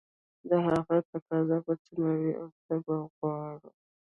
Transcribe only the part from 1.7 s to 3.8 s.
څومره وي او څه به غواړي